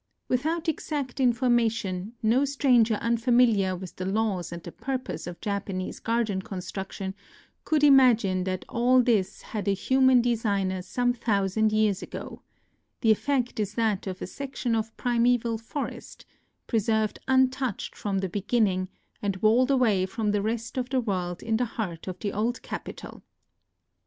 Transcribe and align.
Without 0.27 0.67
exact 0.67 1.19
information, 1.19 2.13
no 2.23 2.43
stranger 2.43 2.95
unfamiliar 2.95 3.75
with 3.75 3.97
the 3.97 4.05
laws 4.05 4.51
and 4.51 4.63
the 4.63 4.71
purpose 4.71 5.27
of 5.27 5.39
Japanese 5.41 5.99
garden 5.99 6.41
con 6.41 6.59
struction 6.59 7.13
could 7.65 7.83
imagine 7.83 8.43
that 8.45 8.65
all 8.67 9.03
this 9.03 9.43
had 9.43 9.67
a 9.67 9.69
NOTES 9.69 9.69
OF 9.69 9.69
A 9.69 9.75
TRIP 9.75 9.77
TO 9.77 9.79
KYOTO 9.79 10.01
51 10.01 10.01
human 10.17 10.21
designer 10.23 10.81
some 10.81 11.13
thousand 11.13 11.71
years 11.71 12.01
ago: 12.01 12.41
the 13.01 13.11
effect 13.11 13.59
is 13.59 13.75
that 13.75 14.07
of 14.07 14.19
a 14.23 14.25
section 14.25 14.73
of 14.73 14.97
primeval 14.97 15.59
for 15.59 15.87
est, 15.89 16.25
preserved 16.65 17.19
untouched 17.27 17.95
from 17.95 18.17
the 18.17 18.27
beginning, 18.29 18.89
and 19.21 19.37
walled 19.37 19.69
away 19.69 20.07
from 20.07 20.31
the 20.31 20.41
rest 20.41 20.79
of 20.79 20.89
the 20.89 20.99
world 20.99 21.43
in 21.43 21.57
the 21.57 21.65
heart 21.77 22.07
of 22.07 22.17
the 22.17 22.33
old 22.33 22.59
capital. 22.63 23.21